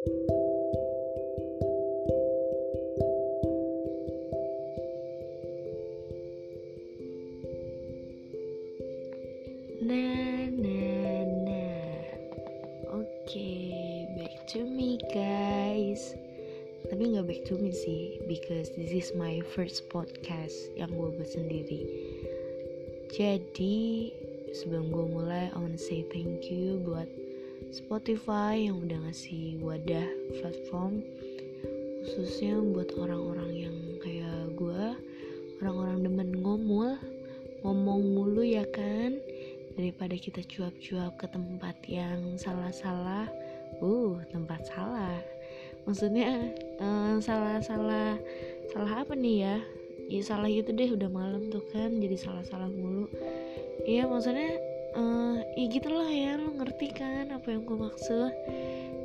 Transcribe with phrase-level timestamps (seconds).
[0.00, 0.08] Nah,
[10.56, 12.00] nah, nah.
[12.96, 13.52] Oke,
[14.16, 16.16] back to me guys.
[16.88, 21.28] Tapi nggak back to me sih, because this is my first podcast yang gue buat
[21.28, 21.84] sendiri.
[23.12, 24.16] Jadi
[24.56, 27.29] sebelum gue mulai, I wanna say thank you buat
[27.70, 30.06] Spotify yang udah ngasih wadah
[30.42, 31.06] platform
[32.02, 34.86] khususnya buat orang-orang yang kayak gue,
[35.62, 36.98] orang-orang demen ngomul,
[37.62, 39.20] ngomong mulu ya kan?
[39.78, 43.30] Daripada kita cuap-cuap ke tempat yang salah-salah.
[43.78, 45.22] Uh tempat salah.
[45.86, 46.50] Maksudnya
[47.22, 48.18] salah-salah
[48.74, 49.56] salah apa nih ya?
[50.10, 53.06] Ya salah gitu deh udah malam tuh kan jadi salah-salah mulu.
[53.86, 54.58] Iya maksudnya
[54.96, 58.32] uh, ya gitulah ya lo ngerti kan apa yang gue maksud.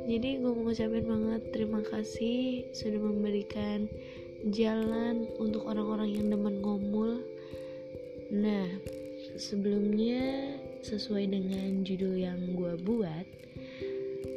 [0.06, 3.90] Jadi gue mau ngucapin banget terima kasih sudah memberikan
[4.54, 7.18] jalan untuk orang-orang yang demen ngomul
[8.26, 8.66] nah
[9.38, 13.26] sebelumnya sesuai dengan judul yang gue buat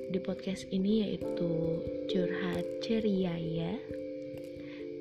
[0.09, 3.37] di podcast ini yaitu curhat ceria.
[3.37, 3.77] Ya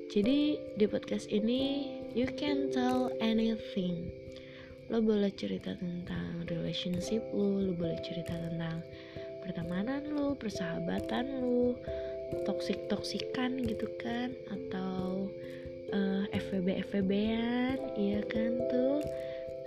[0.09, 4.09] jadi di podcast ini you can tell anything.
[4.89, 8.83] Lo boleh cerita tentang relationship lo lo boleh cerita tentang
[9.45, 11.77] pertemanan lo persahabatan lo
[12.45, 15.29] toksik toksikan gitu kan atau
[15.93, 19.01] uh, FVB FVB-an iya kan tuh?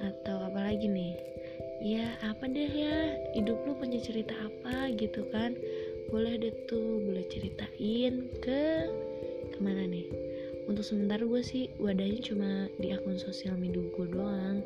[0.01, 1.13] Atau apa lagi nih?
[1.81, 5.57] Ya apa deh ya hidup lu punya cerita apa gitu kan?
[6.13, 8.63] Boleh deh tuh boleh ceritain ke
[9.49, 10.05] ke mana nih?
[10.69, 14.61] Untuk sementara gue sih wadahnya cuma di akun sosial media gue doang.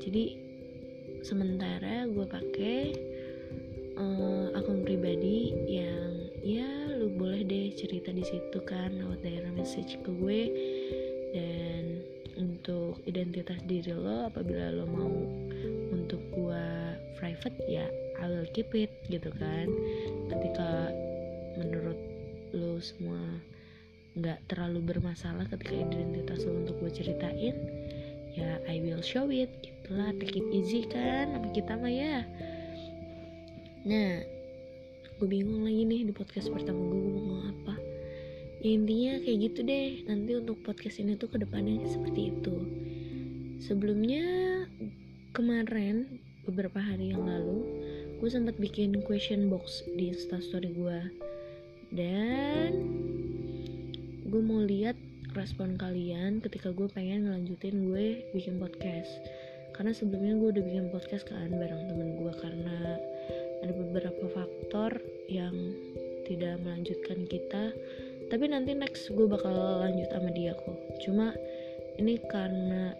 [0.00, 0.47] Jadi
[1.22, 2.80] sementara gue pakai
[3.98, 9.98] uh, akun pribadi yang ya lu boleh deh cerita di situ kan lewat daerah message
[10.02, 10.42] ke gue.
[11.34, 11.84] Dan
[12.38, 15.12] untuk identitas diri lo apabila lo mau
[15.92, 17.84] untuk gua private ya
[18.22, 19.66] I will keep it gitu kan.
[20.30, 20.94] Ketika
[21.58, 21.98] menurut
[22.54, 23.20] lo semua
[24.18, 27.54] nggak terlalu bermasalah ketika identitas lo untuk gue ceritain
[28.34, 29.50] ya I will show it
[29.88, 32.20] gitulah take it easy kan sama kita mah ya.
[33.88, 34.20] Nah
[35.16, 37.74] gue bingung lagi nih di podcast pertama gue gue mau ngomong apa.
[38.60, 40.04] Ya intinya kayak gitu deh.
[40.04, 42.56] Nanti untuk podcast ini tuh ke depannya seperti itu.
[43.64, 44.28] Sebelumnya
[45.32, 47.64] kemarin beberapa hari yang lalu
[48.20, 51.00] gue sempat bikin question box di instastory gue
[51.96, 52.76] dan
[54.28, 55.00] gue mau lihat
[55.32, 59.16] respon kalian ketika gue pengen ngelanjutin gue bikin podcast
[59.78, 62.98] karena sebelumnya gue udah bikin podcast kan bareng temen gue karena
[63.62, 64.98] ada beberapa faktor
[65.30, 65.54] yang
[66.26, 67.70] tidak melanjutkan kita.
[68.26, 70.78] Tapi nanti next gue bakal lanjut sama dia kok.
[71.06, 71.30] Cuma
[71.94, 72.90] ini karena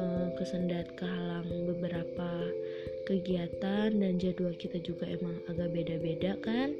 [0.00, 2.40] uh, kesendat kehalang beberapa
[3.04, 6.72] kegiatan dan jadwal kita juga emang agak beda-beda kan.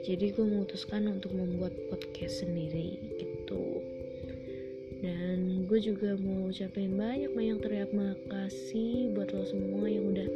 [0.00, 3.35] Jadi gue memutuskan untuk membuat podcast sendiri gitu
[5.06, 10.26] dan gue juga mau ucapin banyak-banyak terima kasih buat lo semua yang udah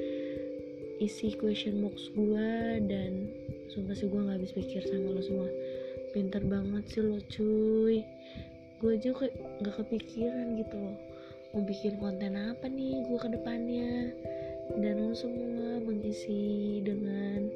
[1.03, 3.27] isi question box gue dan
[3.75, 5.51] sumpah sih gue gak habis pikir sama lo semua.
[6.15, 8.07] Pinter banget sih lo cuy.
[8.79, 10.97] Gue kayak gak kepikiran gitu loh.
[11.51, 14.15] Mau bikin konten apa nih gue ke depannya?
[14.79, 17.51] Dan lo semua mengisi dengan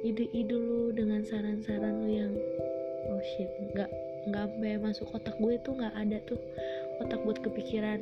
[0.00, 2.32] ide-ide lo dengan saran-saran lo yang
[3.12, 3.90] oh shit nggak
[4.28, 6.38] nggak sampai masuk otak gue tuh nggak ada tuh
[7.02, 8.00] otak buat kepikiran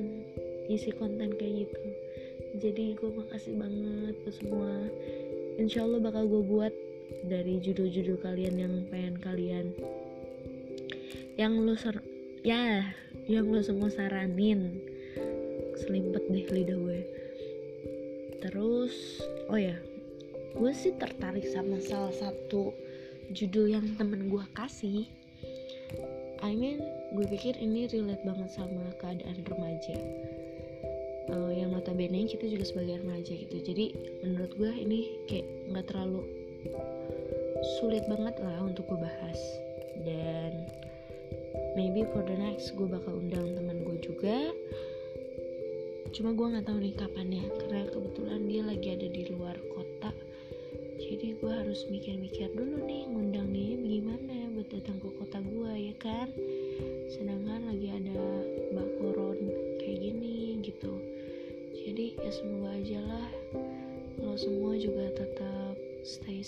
[0.68, 1.80] isi konten kayak gitu.
[2.60, 4.70] Jadi gue makasih banget ke semua.
[5.56, 6.74] Insya Allah bakal gue buat
[7.26, 9.74] dari judul-judul kalian yang pengen kalian
[11.34, 11.98] yang lo ser
[12.44, 12.84] ya
[13.26, 14.78] yang lo semua saranin.
[15.80, 17.00] Selimpet deh lidah gue.
[18.44, 19.76] Terus oh ya
[20.50, 22.74] gue sih tertarik sama salah satu
[23.30, 25.06] judul yang temen gue kasih
[26.40, 29.96] I mean gue pikir ini relate banget sama keadaan remaja.
[31.30, 33.56] Uh, yang notabene kita juga sebagai remaja gitu.
[33.62, 33.94] Jadi
[34.24, 35.00] menurut gue ini
[35.30, 36.26] kayak nggak terlalu
[37.78, 39.40] sulit banget lah untuk gue bahas.
[40.00, 40.66] Dan
[41.76, 44.50] maybe for the next gue bakal undang teman gue juga.
[46.10, 50.10] Cuma gue nggak tahu nih kapannya karena kebetulan dia lagi ada di luar kota.
[50.98, 54.39] Jadi gue harus mikir-mikir dulu nih ngundang dia gimana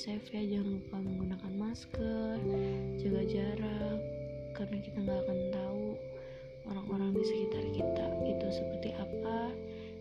[0.03, 2.35] safe ya jangan lupa menggunakan masker
[2.99, 4.01] jaga jarak
[4.51, 5.87] karena kita nggak akan tahu
[6.67, 9.55] orang-orang di sekitar kita itu seperti apa.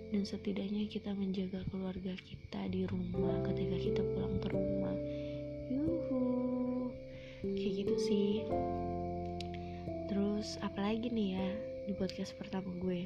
[0.09, 4.97] Dan setidaknya kita menjaga keluarga kita di rumah ketika kita pulang ke rumah.
[5.69, 6.25] Yuhu.
[7.45, 8.31] Kayak gitu sih.
[10.09, 11.47] Terus apalagi nih ya
[11.85, 13.05] di podcast pertama gue.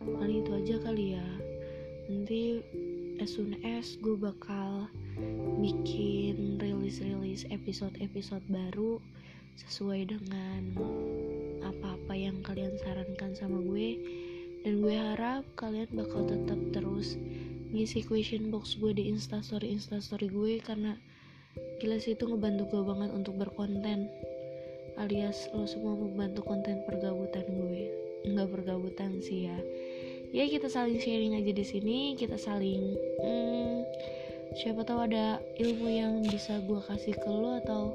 [0.00, 1.28] Paling itu aja kali ya.
[2.08, 2.64] Nanti
[3.16, 4.88] as soon as gue bakal
[5.60, 9.00] bikin rilis-rilis episode-episode baru
[9.56, 10.60] sesuai dengan
[11.64, 13.96] apa-apa yang kalian sarankan sama gue.
[14.66, 17.16] Dan gue harap kalian bakal tetap terus
[17.72, 20.98] ngisi question box gue di instastory instastory gue karena
[21.80, 24.12] gila sih itu ngebantu gue banget untuk berkonten
[24.96, 27.82] alias lo semua membantu konten pergabutan gue.
[28.26, 29.58] Nggak pergabutan sih ya
[30.34, 33.76] ya kita saling sharing aja di sini kita saling hmm,
[34.56, 37.92] siapa tahu ada ilmu yang bisa gue kasih ke lo atau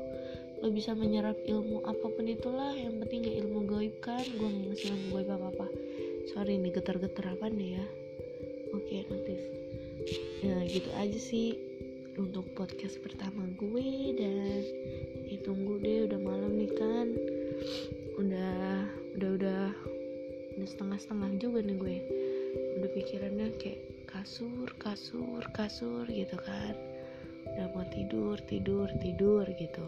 [0.62, 2.78] lo bisa menyerap ilmu apa pun itulah.
[2.78, 4.22] Yang penting gak ilmu gaib kan.
[4.38, 5.68] Gue gak ngasih ilmu gaib apa apa
[6.30, 7.86] sorry nih getar-getar apa nih ya?
[8.78, 9.42] Oke okay, notif.
[10.45, 11.57] Ya gitu aja sih
[12.22, 14.62] untuk podcast pertama gue dan
[15.33, 17.07] ditunggu deh udah malam nih kan
[24.21, 26.77] kasur kasur kasur gitu kan.
[27.50, 29.81] Udah mau tidur tidur tidur gitu.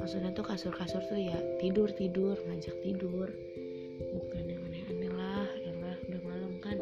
[0.00, 3.28] Maksudnya tuh kasur-kasur tuh ya tidur tidur ngajak tidur.
[4.00, 6.80] Bukan yang aneh-aneh lah ya lah udah malam kan.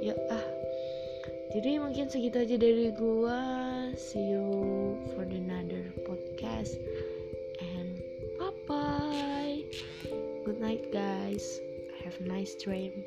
[0.00, 0.46] Ya ah.
[1.52, 3.40] Jadi mungkin segitu aja dari gua.
[4.00, 4.48] See you
[5.12, 6.80] for another podcast.
[7.60, 8.00] And
[8.40, 9.60] bye bye
[10.48, 11.60] good night guys.
[12.00, 13.04] Have a nice dream